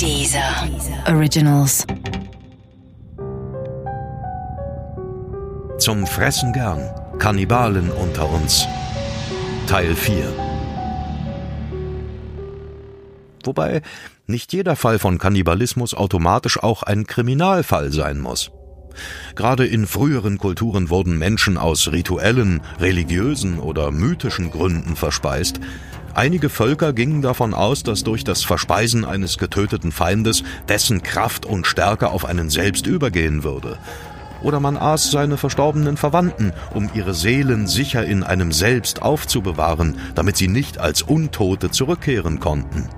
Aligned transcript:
Dieser 0.00 0.66
Originals. 1.08 1.86
Zum 5.78 6.06
Fressen 6.06 6.54
gern. 6.54 6.88
Kannibalen 7.18 7.90
unter 7.90 8.26
uns. 8.30 8.66
Teil 9.66 9.94
4. 9.94 10.24
Wobei 13.44 13.82
nicht 14.26 14.54
jeder 14.54 14.74
Fall 14.74 14.98
von 14.98 15.18
Kannibalismus 15.18 15.92
automatisch 15.92 16.62
auch 16.62 16.82
ein 16.82 17.06
Kriminalfall 17.06 17.92
sein 17.92 18.20
muss. 18.20 18.50
Gerade 19.34 19.66
in 19.66 19.86
früheren 19.86 20.38
Kulturen 20.38 20.88
wurden 20.88 21.18
Menschen 21.18 21.58
aus 21.58 21.92
rituellen, 21.92 22.62
religiösen 22.78 23.58
oder 23.58 23.90
mythischen 23.90 24.50
Gründen 24.50 24.96
verspeist. 24.96 25.60
Einige 26.14 26.48
Völker 26.48 26.92
gingen 26.92 27.22
davon 27.22 27.54
aus, 27.54 27.82
dass 27.82 28.02
durch 28.02 28.24
das 28.24 28.42
Verspeisen 28.42 29.04
eines 29.04 29.38
getöteten 29.38 29.92
Feindes 29.92 30.42
dessen 30.68 31.02
Kraft 31.02 31.46
und 31.46 31.66
Stärke 31.66 32.10
auf 32.10 32.24
einen 32.24 32.50
selbst 32.50 32.86
übergehen 32.86 33.44
würde. 33.44 33.78
Oder 34.42 34.58
man 34.58 34.76
aß 34.76 35.10
seine 35.10 35.36
verstorbenen 35.36 35.96
Verwandten, 35.96 36.52
um 36.74 36.90
ihre 36.94 37.14
Seelen 37.14 37.66
sicher 37.66 38.04
in 38.04 38.22
einem 38.22 38.52
selbst 38.52 39.02
aufzubewahren, 39.02 39.98
damit 40.14 40.36
sie 40.36 40.48
nicht 40.48 40.78
als 40.78 41.02
Untote 41.02 41.70
zurückkehren 41.70 42.40
konnten. 42.40 42.88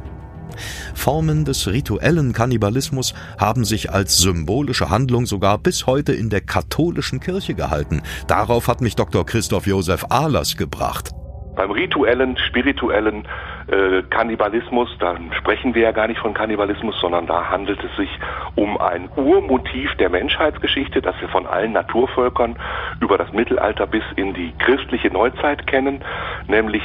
Formen 0.95 1.45
des 1.45 1.66
rituellen 1.66 2.33
Kannibalismus 2.33 3.15
haben 3.38 3.65
sich 3.65 3.91
als 3.91 4.19
symbolische 4.19 4.91
Handlung 4.91 5.27
sogar 5.27 5.59
bis 5.59 5.87
heute 5.87 6.13
in 6.13 6.30
der 6.30 6.43
katholischen 6.43 7.21
Kirche 7.21 7.55
gehalten. 7.55 8.02
Darauf 8.27 8.69
hat 8.69 8.80
mich 8.80 8.95
Dr. 8.95 9.27
Christoph 9.27 9.66
Josef 9.66 10.07
Ahlers 10.10 10.57
gebracht. 10.57 11.10
Beim 11.55 11.70
rituellen, 11.70 12.37
spirituellen 12.38 13.24
äh, 13.66 14.02
Kannibalismus, 14.09 14.88
da 14.98 15.16
sprechen 15.38 15.74
wir 15.74 15.83
ja 15.83 15.93
gar 15.93 16.09
nicht 16.09 16.20
von 16.20 16.34
Kannibalismus, 16.34 16.98
sondern 17.01 17.27
da 17.27 17.51
handelt 17.51 17.83
es 17.84 17.95
sich 17.97 18.10
um 18.55 18.79
ein 18.79 19.09
Urmotiv 19.16 19.95
der 19.96 20.09
Menschheitsgeschichte, 20.09 21.02
das 21.02 21.15
wir 21.21 21.29
von 21.29 21.46
allen 21.46 21.73
Naturvölkern 21.73 22.57
über 23.01 23.18
das 23.18 23.32
Mittelalter 23.32 23.87
bis 23.87 24.04
in 24.16 24.32
die 24.35 24.52
christliche 24.59 25.09
Neuzeit 25.09 25.66
kennen, 25.66 26.01
nämlich 26.49 26.82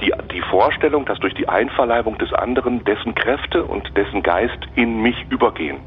die, 0.00 0.12
die 0.32 0.42
Vorstellung, 0.42 1.04
dass 1.04 1.18
durch 1.18 1.34
die 1.34 1.48
Einverleibung 1.48 2.18
des 2.18 2.32
anderen 2.32 2.84
dessen 2.84 3.14
Kräfte 3.14 3.64
und 3.64 3.96
dessen 3.96 4.22
Geist 4.22 4.58
in 4.74 5.02
mich 5.02 5.16
übergehen. 5.30 5.78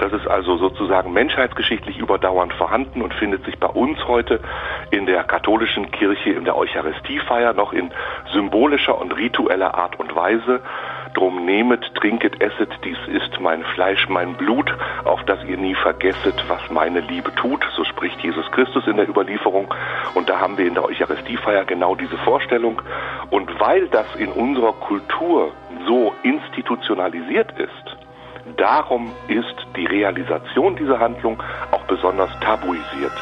Das 0.00 0.14
ist 0.14 0.26
also 0.26 0.56
sozusagen 0.56 1.12
menschheitsgeschichtlich 1.12 1.98
überdauernd 1.98 2.54
vorhanden 2.54 3.02
und 3.02 3.12
findet 3.12 3.44
sich 3.44 3.58
bei 3.58 3.66
uns 3.66 3.98
heute 4.08 4.40
in 4.90 5.04
der 5.04 5.24
katholischen 5.24 5.90
Kirche 5.90 6.30
in 6.30 6.46
der 6.46 6.56
Eucharistiefeier 6.56 7.52
noch 7.52 7.74
in 7.74 7.90
symbolischer 8.32 8.98
und 8.98 9.14
ritueller 9.14 9.74
Art 9.74 10.00
und 10.00 10.16
Weise. 10.16 10.62
Drum 11.12 11.44
nehmet, 11.44 11.94
trinket, 11.96 12.40
esset, 12.40 12.70
dies 12.82 12.96
ist 13.08 13.40
mein 13.40 13.62
Fleisch, 13.74 14.08
mein 14.08 14.34
Blut, 14.34 14.74
auf 15.04 15.22
das 15.24 15.44
ihr 15.44 15.58
nie 15.58 15.74
vergesset, 15.74 16.44
was 16.48 16.70
meine 16.70 17.00
Liebe 17.00 17.34
tut. 17.34 17.62
So 17.76 17.84
spricht 17.84 18.20
Jesus 18.22 18.50
Christus 18.52 18.86
in 18.86 18.96
der 18.96 19.08
Überlieferung. 19.08 19.74
Und 20.14 20.30
da 20.30 20.40
haben 20.40 20.56
wir 20.56 20.66
in 20.66 20.74
der 20.74 20.84
Eucharistiefeier 20.84 21.66
genau 21.66 21.94
diese 21.94 22.16
Vorstellung. 22.18 22.80
Und 23.28 23.60
weil 23.60 23.88
das 23.88 24.06
in 24.16 24.32
unserer 24.32 24.72
Kultur 24.72 25.52
so 25.86 26.14
institutionalisiert 26.22 27.52
ist, 27.58 27.96
darum 28.56 29.12
ist 29.28 29.56
die 29.76 29.86
Realisation 29.86 30.76
dieser 30.76 30.98
Handlung 30.98 31.42
auch 31.70 31.82
besonders 31.84 32.30
tabuisiert. 32.40 33.12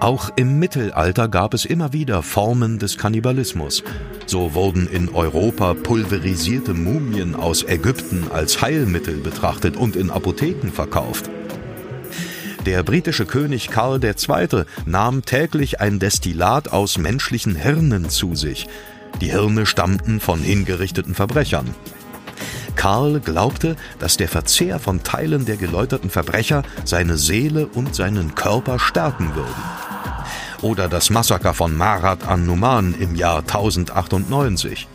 Auch 0.00 0.30
im 0.36 0.60
Mittelalter 0.60 1.28
gab 1.28 1.54
es 1.54 1.64
immer 1.64 1.92
wieder 1.92 2.22
Formen 2.22 2.78
des 2.78 2.98
Kannibalismus. 2.98 3.82
So 4.26 4.54
wurden 4.54 4.86
in 4.86 5.08
Europa 5.08 5.74
pulverisierte 5.74 6.72
Mumien 6.72 7.34
aus 7.34 7.64
Ägypten 7.64 8.30
als 8.32 8.62
Heilmittel 8.62 9.16
betrachtet 9.16 9.76
und 9.76 9.96
in 9.96 10.10
Apotheken 10.10 10.70
verkauft. 10.70 11.28
Der 12.64 12.84
britische 12.84 13.26
König 13.26 13.70
Karl 13.70 13.98
II. 14.04 14.64
nahm 14.86 15.24
täglich 15.24 15.80
ein 15.80 15.98
Destillat 15.98 16.70
aus 16.70 16.96
menschlichen 16.98 17.56
Hirnen 17.56 18.08
zu 18.08 18.36
sich. 18.36 18.68
Die 19.20 19.32
Hirne 19.32 19.66
stammten 19.66 20.20
von 20.20 20.38
hingerichteten 20.38 21.14
Verbrechern. 21.14 21.74
Karl 22.78 23.20
glaubte, 23.20 23.76
dass 23.98 24.16
der 24.16 24.28
Verzehr 24.28 24.78
von 24.78 25.02
Teilen 25.02 25.44
der 25.44 25.56
geläuterten 25.56 26.08
Verbrecher 26.08 26.62
seine 26.84 27.18
Seele 27.18 27.66
und 27.66 27.94
seinen 27.94 28.34
Körper 28.34 28.78
stärken 28.78 29.34
würden 29.34 29.88
oder 30.62 30.88
das 30.88 31.10
Massaker 31.10 31.54
von 31.54 31.76
Marat 31.76 32.26
an 32.26 32.46
Numan 32.46 32.94
im 32.98 33.14
Jahr 33.14 33.40
1098. 33.40 34.88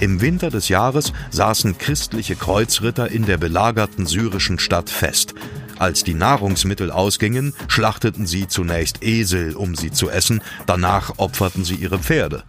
Im 0.00 0.20
Winter 0.20 0.50
des 0.50 0.68
Jahres 0.68 1.12
saßen 1.30 1.78
christliche 1.78 2.36
Kreuzritter 2.36 3.10
in 3.10 3.24
der 3.26 3.38
belagerten 3.38 4.06
syrischen 4.06 4.58
Stadt 4.58 4.90
fest. 4.90 5.34
Als 5.78 6.04
die 6.04 6.14
Nahrungsmittel 6.14 6.90
ausgingen, 6.90 7.54
schlachteten 7.68 8.26
sie 8.26 8.46
zunächst 8.46 9.02
Esel, 9.02 9.56
um 9.56 9.74
sie 9.74 9.90
zu 9.90 10.08
essen, 10.08 10.40
danach 10.66 11.14
opferten 11.16 11.64
sie 11.64 11.74
ihre 11.74 11.98
Pferde. 11.98 12.44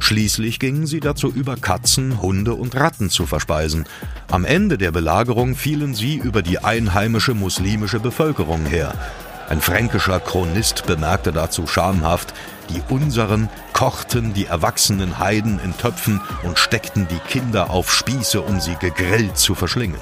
Schließlich 0.00 0.58
gingen 0.58 0.86
sie 0.86 1.00
dazu 1.00 1.30
über, 1.30 1.56
Katzen, 1.56 2.20
Hunde 2.20 2.54
und 2.54 2.74
Ratten 2.74 3.10
zu 3.10 3.26
verspeisen. 3.26 3.84
Am 4.30 4.44
Ende 4.44 4.78
der 4.78 4.92
Belagerung 4.92 5.54
fielen 5.54 5.94
sie 5.94 6.16
über 6.16 6.42
die 6.42 6.58
einheimische 6.58 7.34
muslimische 7.34 8.00
Bevölkerung 8.00 8.66
her. 8.66 8.94
Ein 9.48 9.60
fränkischer 9.60 10.20
Chronist 10.20 10.86
bemerkte 10.86 11.32
dazu 11.32 11.66
schamhaft, 11.66 12.32
die 12.70 12.80
Unseren 12.88 13.48
kochten 13.72 14.32
die 14.32 14.46
erwachsenen 14.46 15.18
Heiden 15.18 15.60
in 15.62 15.76
Töpfen 15.76 16.20
und 16.42 16.58
steckten 16.58 17.06
die 17.08 17.18
Kinder 17.28 17.70
auf 17.70 17.92
Spieße, 17.92 18.40
um 18.40 18.60
sie 18.60 18.76
gegrillt 18.76 19.36
zu 19.36 19.54
verschlingen. 19.54 20.00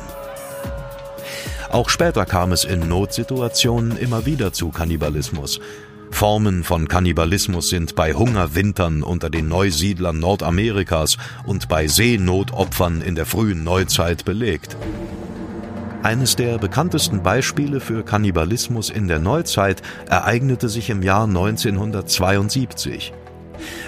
Auch 1.71 1.89
später 1.89 2.27
kam 2.27 2.53
es 2.53 2.65
in 2.65 2.89
Notsituationen 2.89 3.97
immer 3.97 4.27
wieder 4.27 4.53
zu 4.53 4.71
Kannibalismus. 4.71 5.61
Formen 6.11 6.65
von 6.65 6.89
Kannibalismus 6.89 7.71
sind 7.71 7.95
bei 7.95 8.13
Hungerwintern 8.13 9.03
unter 9.03 9.31
den 9.31 9.49
Neusiedlern 9.49 10.19
Nordamerikas 10.19 11.17
und 11.47 11.69
bei 11.69 11.87
Seenotopfern 11.89 13.01
in 13.01 13.15
der 13.15 13.27
frühen 13.27 13.65
Neuzeit 13.65 14.25
belegt. 14.25 14.77
Eines 16.03 16.37
der 16.37 16.59
bekanntesten 16.59 17.23
Beispiele 17.23 17.81
für 17.81 18.03
Kannibalismus 18.05 18.89
in 18.91 19.07
der 19.07 19.19
Neuzeit 19.19 19.83
ereignete 20.09 20.69
sich 20.69 20.89
im 20.91 21.03
Jahr 21.03 21.25
1972. 21.25 23.13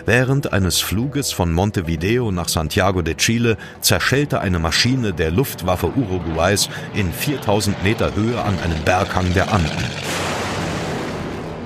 Während 0.05 0.53
eines 0.53 0.81
Fluges 0.81 1.33
von 1.33 1.53
Montevideo 1.53 2.31
nach 2.31 2.49
Santiago 2.49 3.03
de 3.03 3.15
Chile 3.15 3.57
zerschellte 3.81 4.41
eine 4.41 4.59
Maschine 4.59 5.13
der 5.13 5.31
Luftwaffe 5.31 5.93
Uruguays 5.97 6.69
in 6.95 7.13
4000 7.13 7.83
Meter 7.83 8.15
Höhe 8.15 8.43
an 8.43 8.59
einem 8.59 8.83
Berghang 8.85 9.33
der 9.33 9.53
Anden. 9.53 9.71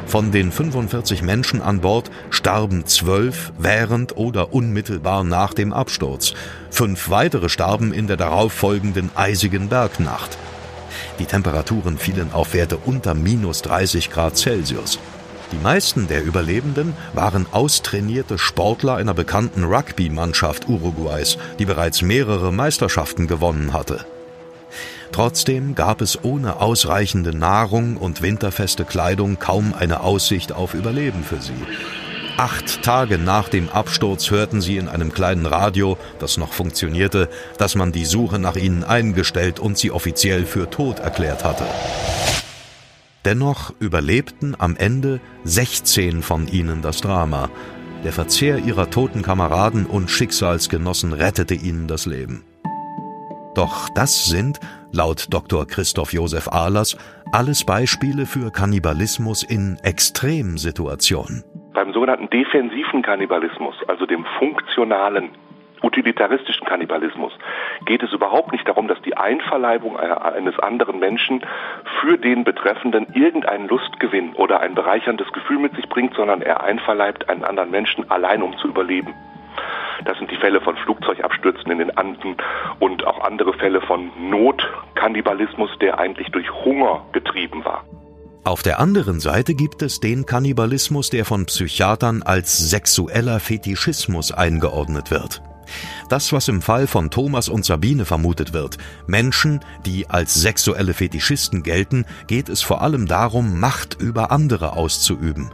Von 0.07 0.31
den 0.31 0.53
45 0.53 1.23
Menschen 1.23 1.61
an 1.61 1.81
Bord 1.81 2.11
starben 2.31 2.87
zwölf 2.87 3.53
während 3.59 4.17
oder 4.17 4.53
unmittelbar 4.55 5.25
nach 5.25 5.53
dem 5.53 5.73
Absturz. 5.73 6.33
Fünf 6.71 7.11
weitere 7.11 7.49
starben 7.49 7.93
in 7.93 8.07
der 8.07 8.17
darauffolgenden 8.17 9.11
eisigen 9.17 9.69
Bergnacht. 9.69 10.39
Die 11.19 11.25
Temperaturen 11.25 11.99
fielen 11.99 12.33
auf 12.33 12.55
Werte 12.55 12.77
unter 12.77 13.15
minus 13.15 13.63
30 13.63 14.11
Grad 14.11 14.37
Celsius. 14.37 15.01
Die 15.53 15.63
meisten 15.63 16.07
der 16.07 16.25
Überlebenden 16.25 16.95
waren 17.13 17.47
austrainierte 17.51 18.39
Sportler 18.39 18.97
einer 18.97 19.15
bekannten 19.15 19.65
Rugby-Mannschaft 19.65 20.69
Uruguays, 20.69 21.37
die 21.59 21.65
bereits 21.65 22.03
mehrere 22.03 22.53
Meisterschaften 22.53 23.27
gewonnen 23.27 23.73
hatte. 23.73 24.07
Trotzdem 25.13 25.75
gab 25.75 26.01
es 26.01 26.23
ohne 26.25 26.61
ausreichende 26.61 27.37
Nahrung 27.37 27.97
und 27.97 28.23
winterfeste 28.23 28.85
Kleidung 28.85 29.39
kaum 29.39 29.75
eine 29.79 30.01
Aussicht 30.01 30.53
auf 30.53 30.75
Überleben 30.75 31.25
für 31.25 31.41
sie. 31.41 31.53
Acht 32.37 32.83
Tage 32.83 33.17
nach 33.17 33.49
dem 33.49 33.71
Absturz 33.71 34.31
hörten 34.31 34.61
sie 34.61 34.77
in 34.77 34.89
einem 34.89 35.11
kleinen 35.11 35.47
Radio, 35.47 35.97
das 36.19 36.37
noch 36.37 36.53
funktionierte, 36.53 37.31
dass 37.57 37.77
man 37.77 37.93
die 37.93 38.05
Suche 38.05 38.39
nach 38.39 38.57
ihnen 38.57 38.85
eingestellt 38.85 39.59
und 39.59 39.79
sie 39.79 39.91
offiziell 39.91 40.45
für 40.45 40.69
tot 40.69 40.99
erklärt 40.99 41.45
hatte. 41.45 41.65
Dennoch 43.25 43.73
überlebten 43.81 44.55
am 44.59 44.77
Ende 44.77 45.21
16 45.45 46.23
von 46.23 46.47
ihnen 46.47 46.83
das 46.83 47.01
Drama. 47.01 47.49
Der 48.05 48.13
Verzehr 48.13 48.59
ihrer 48.59 48.91
toten 48.91 49.23
Kameraden 49.23 49.87
und 49.87 50.11
Schicksalsgenossen 50.11 51.15
rettete 51.15 51.55
ihnen 51.55 51.89
das 51.89 52.05
Leben. 52.05 52.45
Doch 53.55 53.89
das 53.89 54.27
sind, 54.27 54.61
laut 54.97 55.27
Dr. 55.31 55.67
Christoph 55.67 56.13
Josef 56.13 56.49
Ahlers, 56.49 56.97
alles 57.31 57.65
Beispiele 57.65 58.25
für 58.25 58.51
Kannibalismus 58.51 59.43
in 59.43 59.77
Extremsituationen. 59.83 61.45
Beim 61.75 61.93
sogenannten 61.93 62.31
defensiven 62.31 63.03
Kannibalismus, 63.03 63.75
also 63.89 64.07
dem 64.07 64.25
funktionalen, 64.39 65.29
utilitaristischen 65.83 66.67
Kannibalismus, 66.67 67.33
geht 67.85 68.03
es 68.03 68.13
überhaupt 68.13 68.53
nicht 68.53 68.67
darum, 68.67 68.89
dass 68.89 69.01
die 69.03 69.17
Einverleibung 69.17 69.99
eines 69.99 70.59
anderen 70.59 70.99
Menschen 70.99 71.43
für 72.01 72.17
den 72.17 72.45
Betreffenden 72.45 73.07
irgendeinen 73.13 73.69
Lustgewinn 73.69 74.33
oder 74.33 74.61
ein 74.61 74.75
bereicherndes 74.75 75.31
Gefühl 75.33 75.59
mit 75.59 75.77
sich 75.77 75.89
bringt, 75.91 76.15
sondern 76.15 76.41
er 76.41 76.63
einverleibt 76.65 77.29
einen 77.29 77.45
anderen 77.45 77.71
Menschen 77.71 78.11
allein, 78.11 78.43
um 78.43 78.57
zu 78.57 78.69
überleben. 78.69 79.13
Das 80.05 80.19
sind 80.19 80.31
die 80.31 80.37
Fälle 80.37 80.61
von 80.61 80.77
Flugzeugabstürzen 80.77 81.71
in 81.71 81.79
den 81.79 81.97
Anden 81.97 82.37
und 82.81 83.07
auch 83.07 83.21
andere 83.25 83.53
Fälle 83.55 83.81
von 83.81 84.11
Notkannibalismus, 84.31 85.71
der 85.81 85.99
eigentlich 85.99 86.29
durch 86.29 86.51
Hunger 86.65 87.05
getrieben 87.13 87.65
war. 87.65 87.85
Auf 88.45 88.63
der 88.63 88.79
anderen 88.79 89.19
Seite 89.19 89.55
gibt 89.55 89.83
es 89.83 89.99
den 89.99 90.25
Kannibalismus, 90.25 91.11
der 91.11 91.25
von 91.25 91.47
Psychiatern 91.47 92.23
als 92.23 92.71
sexueller 92.71 93.41
Fetischismus 93.41 94.31
eingeordnet 94.31 95.11
wird. 95.11 95.43
Das, 96.09 96.33
was 96.33 96.47
im 96.47 96.63
Fall 96.63 96.87
von 96.87 97.11
Thomas 97.11 97.49
und 97.49 97.65
Sabine 97.65 98.05
vermutet 98.05 98.53
wird, 98.53 98.79
Menschen, 99.09 99.61
die 99.85 100.09
als 100.09 100.35
sexuelle 100.35 100.95
Fetischisten 100.95 101.65
gelten, 101.65 102.07
geht 102.29 102.49
es 102.49 102.63
vor 102.63 102.83
allem 102.83 103.07
darum, 103.07 103.59
Macht 103.59 104.01
über 104.01 104.31
andere 104.31 104.75
auszuüben. 104.75 105.51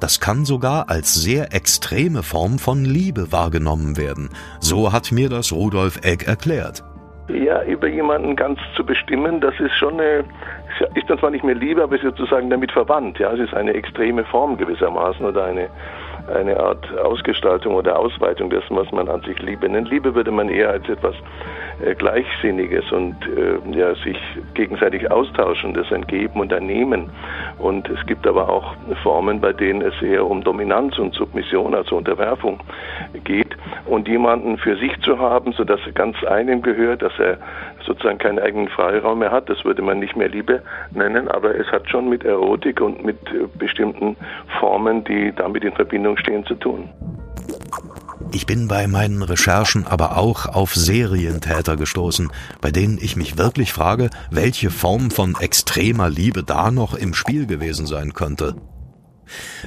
Das 0.00 0.20
kann 0.20 0.44
sogar 0.44 0.90
als 0.90 1.14
sehr 1.14 1.54
extreme 1.54 2.22
Form 2.22 2.58
von 2.58 2.84
Liebe 2.84 3.32
wahrgenommen 3.32 3.96
werden. 3.96 4.30
So 4.60 4.92
hat 4.92 5.12
mir 5.12 5.28
das 5.28 5.52
Rudolf 5.52 6.00
Egg 6.04 6.24
erklärt. 6.26 6.82
Ja, 7.28 7.62
über 7.62 7.88
jemanden 7.88 8.36
ganz 8.36 8.58
zu 8.76 8.84
bestimmen, 8.84 9.40
das 9.40 9.58
ist 9.58 9.74
schon 9.78 9.94
eine, 9.94 10.24
ist 10.94 11.08
dann 11.08 11.18
zwar 11.18 11.30
nicht 11.30 11.44
mehr 11.44 11.54
Liebe, 11.54 11.82
aber 11.82 11.96
ist 11.96 12.02
sozusagen 12.02 12.50
damit 12.50 12.70
verwandt. 12.70 13.18
Ja, 13.18 13.32
es 13.32 13.40
ist 13.40 13.54
eine 13.54 13.72
extreme 13.72 14.24
Form 14.24 14.58
gewissermaßen 14.58 15.24
oder 15.24 15.44
eine, 15.44 15.68
eine 16.28 16.58
Art 16.58 16.86
Ausgestaltung 16.98 17.74
oder 17.74 17.98
Ausweitung 17.98 18.50
dessen, 18.50 18.76
was 18.76 18.90
man 18.92 19.08
an 19.08 19.20
sich 19.22 19.38
Liebe 19.40 19.68
nennt. 19.68 19.90
Liebe 19.90 20.14
würde 20.14 20.30
man 20.30 20.48
eher 20.48 20.70
als 20.70 20.88
etwas 20.88 21.14
äh, 21.84 21.94
Gleichsinniges 21.94 22.90
und 22.92 23.16
äh, 23.26 23.76
ja, 23.76 23.94
sich 23.96 24.18
gegenseitig 24.54 25.10
austauschendes, 25.10 25.92
ein 25.92 26.06
Geben 26.06 26.40
und 26.40 26.52
ein 26.52 26.66
Nehmen. 26.66 27.10
Und 27.58 27.88
es 27.88 28.04
gibt 28.06 28.26
aber 28.26 28.48
auch 28.48 28.74
Formen, 29.02 29.40
bei 29.40 29.52
denen 29.52 29.82
es 29.82 30.00
eher 30.02 30.26
um 30.26 30.42
Dominanz 30.42 30.98
und 30.98 31.14
Submission, 31.14 31.74
also 31.74 31.96
Unterwerfung 31.96 32.60
geht. 33.24 33.56
Und 33.86 34.08
jemanden 34.08 34.56
für 34.58 34.76
sich 34.76 34.92
zu 35.02 35.18
haben, 35.18 35.52
sodass 35.52 35.80
er 35.84 35.92
ganz 35.92 36.16
einem 36.24 36.62
gehört, 36.62 37.02
dass 37.02 37.12
er 37.18 37.38
sozusagen 37.84 38.18
keinen 38.18 38.38
eigenen 38.38 38.68
Freiraum 38.68 39.18
mehr 39.18 39.30
hat, 39.30 39.48
das 39.48 39.64
würde 39.64 39.82
man 39.82 39.98
nicht 39.98 40.16
mehr 40.16 40.28
Liebe 40.28 40.62
nennen, 40.92 41.28
aber 41.28 41.54
es 41.54 41.66
hat 41.70 41.88
schon 41.90 42.08
mit 42.08 42.24
Erotik 42.24 42.80
und 42.80 43.04
mit 43.04 43.18
äh, 43.28 43.46
bestimmten 43.58 44.16
Formen, 44.58 45.04
die 45.04 45.32
damit 45.36 45.64
in 45.64 45.72
Verbindung 45.72 46.16
stehen, 46.16 46.46
zu 46.46 46.54
tun. 46.54 46.88
Ich 48.32 48.46
bin 48.46 48.68
bei 48.68 48.86
meinen 48.86 49.22
Recherchen 49.22 49.86
aber 49.86 50.16
auch 50.16 50.46
auf 50.46 50.74
Serientäter 50.74 51.76
gestoßen, 51.76 52.32
bei 52.60 52.70
denen 52.70 52.98
ich 53.00 53.16
mich 53.16 53.38
wirklich 53.38 53.72
frage, 53.72 54.10
welche 54.30 54.70
Form 54.70 55.10
von 55.10 55.36
extremer 55.38 56.08
Liebe 56.08 56.42
da 56.42 56.70
noch 56.70 56.94
im 56.94 57.14
Spiel 57.14 57.46
gewesen 57.46 57.86
sein 57.86 58.12
könnte. 58.12 58.54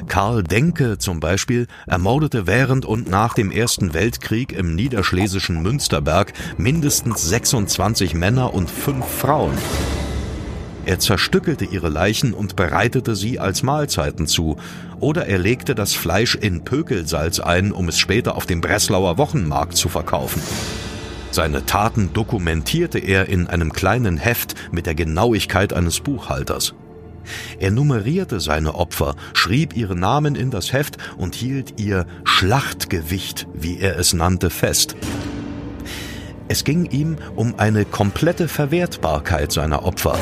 Karl 0.07 0.43
Denke 0.43 0.97
zum 0.97 1.19
Beispiel 1.19 1.67
ermordete 1.85 2.47
während 2.47 2.85
und 2.85 3.09
nach 3.09 3.33
dem 3.33 3.51
Ersten 3.51 3.93
Weltkrieg 3.93 4.51
im 4.51 4.75
niederschlesischen 4.75 5.61
Münsterberg 5.61 6.33
mindestens 6.57 7.27
26 7.27 8.13
Männer 8.13 8.53
und 8.53 8.69
fünf 8.69 9.05
Frauen. 9.05 9.57
Er 10.87 10.99
zerstückelte 10.99 11.65
ihre 11.65 11.89
Leichen 11.89 12.33
und 12.33 12.55
bereitete 12.55 13.17
sie 13.17 13.39
als 13.39 13.61
Mahlzeiten 13.61 14.25
zu, 14.25 14.55
oder 15.01 15.25
er 15.27 15.37
legte 15.37 15.75
das 15.75 15.93
Fleisch 15.93 16.35
in 16.35 16.63
Pökelsalz 16.63 17.41
ein, 17.41 17.73
um 17.73 17.89
es 17.89 17.99
später 17.99 18.35
auf 18.35 18.45
dem 18.45 18.61
Breslauer 18.61 19.17
Wochenmarkt 19.17 19.75
zu 19.75 19.89
verkaufen. 19.89 20.41
Seine 21.31 21.65
Taten 21.65 22.13
dokumentierte 22.13 22.99
er 22.99 23.27
in 23.27 23.47
einem 23.47 23.73
kleinen 23.73 24.15
Heft 24.15 24.55
mit 24.71 24.85
der 24.85 24.95
Genauigkeit 24.95 25.73
eines 25.73 25.99
Buchhalters. 25.99 26.73
Er 27.59 27.71
nummerierte 27.71 28.39
seine 28.39 28.75
Opfer, 28.75 29.15
schrieb 29.33 29.75
ihre 29.75 29.95
Namen 29.95 30.35
in 30.35 30.51
das 30.51 30.73
Heft 30.73 30.97
und 31.17 31.35
hielt 31.35 31.79
ihr 31.79 32.05
Schlachtgewicht, 32.23 33.47
wie 33.53 33.79
er 33.79 33.97
es 33.97 34.13
nannte, 34.13 34.49
fest. 34.49 34.95
Es 36.47 36.63
ging 36.63 36.85
ihm 36.85 37.17
um 37.35 37.55
eine 37.57 37.83
komplette 37.83 38.47
Verwertbarkeit 38.47 39.51
seiner 39.51 39.83
Opfer. 39.83 40.17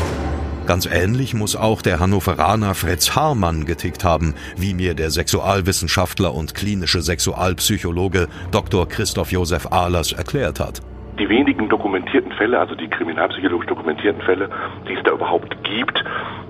Ganz 0.66 0.88
ähnlich 0.88 1.36
muss 1.36 1.56
auch 1.56 1.84
der 1.84 2.00
Hannoveraner 2.00 2.74
Fritz 2.74 3.12
Haarmann 3.16 3.66
getickt 3.66 4.04
haben, 4.04 4.34
wie 4.57 4.74
mir 4.74 4.96
der 4.96 5.12
Sexualwissenschaftler 5.12 6.34
und 6.34 6.56
klinische 6.56 7.04
Sexualpsychologe 7.04 8.28
Dr. 8.50 8.90
Christoph 8.90 9.31
Josef 9.31 9.68
Ahlers 9.72 10.12
erklärt 10.12 10.60
hat. 10.60 10.81
Die 11.19 11.29
wenigen 11.29 11.69
dokumentierten 11.69 12.31
Fälle, 12.33 12.59
also 12.59 12.75
die 12.75 12.89
kriminalpsychologisch 12.89 13.67
dokumentierten 13.67 14.21
Fälle, 14.21 14.50
die 14.88 14.94
es 14.94 15.03
da 15.03 15.12
überhaupt 15.12 15.63
gibt, 15.63 16.03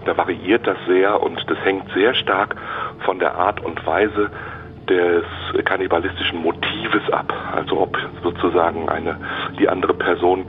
da 0.05 0.17
variiert 0.17 0.65
das 0.65 0.77
sehr 0.87 1.21
und 1.21 1.43
das 1.49 1.57
hängt 1.63 1.91
sehr 1.93 2.13
stark 2.15 2.55
von 3.05 3.19
der 3.19 3.35
Art 3.35 3.63
und 3.63 3.85
Weise 3.85 4.31
des 4.89 5.23
kannibalistischen 5.65 6.41
Motives 6.41 7.09
ab. 7.11 7.33
Also 7.53 7.81
ob 7.81 7.97
sozusagen 8.23 8.89
eine, 8.89 9.17
die 9.59 9.67
andere 9.69 9.93
Person 9.93 10.45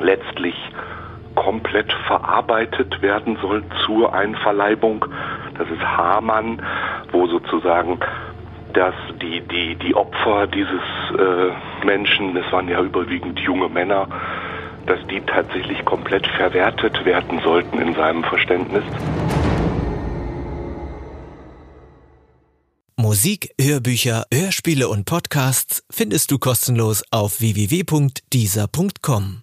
letztlich 0.00 0.54
komplett 1.34 1.92
verarbeitet 2.06 3.00
werden 3.02 3.38
soll 3.40 3.62
zur 3.84 4.14
Einverleibung. 4.14 5.04
Das 5.58 5.68
ist 5.68 5.82
Hamann, 5.82 6.62
wo 7.10 7.26
sozusagen 7.26 7.98
dass 8.72 8.94
die, 9.20 9.40
die, 9.42 9.76
die 9.76 9.94
Opfer 9.94 10.46
dieses 10.46 10.80
äh, 11.18 11.50
Menschen, 11.84 12.36
es 12.36 12.50
waren 12.52 12.68
ja 12.68 12.82
überwiegend 12.82 13.38
junge 13.40 13.68
Männer, 13.68 14.08
dass 14.86 14.98
die 15.08 15.20
tatsächlich 15.20 15.84
komplett 15.84 16.26
verwertet 16.26 17.04
werden 17.04 17.40
sollten 17.40 17.80
in 17.80 17.94
seinem 17.94 18.24
Verständnis. 18.24 18.84
Musik, 22.96 23.50
Hörbücher, 23.60 24.24
Hörspiele 24.32 24.88
und 24.88 25.06
Podcasts 25.06 25.82
findest 25.90 26.30
du 26.30 26.38
kostenlos 26.38 27.02
auf 27.10 27.40
www.dieser.com. 27.40 29.42